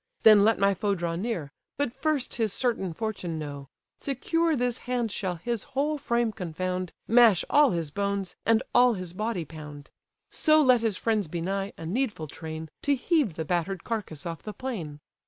Then 0.23 0.43
let 0.43 0.57
my 0.57 0.73
foe 0.73 0.95
Draw 0.95 1.17
near, 1.17 1.51
but 1.77 1.93
first 1.93 2.33
his 2.33 2.51
certain 2.53 2.91
fortune 2.91 3.37
know; 3.37 3.67
Secure 3.99 4.55
this 4.55 4.79
hand 4.89 5.11
shall 5.11 5.35
his 5.35 5.61
whole 5.77 5.99
frame 5.99 6.31
confound, 6.31 6.91
Mash 7.07 7.45
all 7.51 7.69
his 7.69 7.91
bones, 7.91 8.35
and 8.43 8.63
all 8.73 8.95
his 8.95 9.13
body 9.13 9.45
pound: 9.45 9.91
So 10.31 10.59
let 10.59 10.81
his 10.81 10.97
friends 10.97 11.27
be 11.27 11.39
nigh, 11.39 11.71
a 11.77 11.85
needful 11.85 12.25
train, 12.25 12.69
To 12.81 12.95
heave 12.95 13.35
the 13.35 13.45
batter'd 13.45 13.83
carcase 13.83 14.25
off 14.25 14.41
the 14.41 14.53
plain." 14.53 15.01